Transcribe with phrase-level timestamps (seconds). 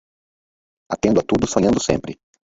[0.93, 2.11] Atendo a tudo sonhando sempre